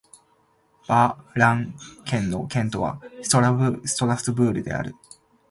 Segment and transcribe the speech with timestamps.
[0.87, 4.95] バ＝ラン県の県都はストラスブールである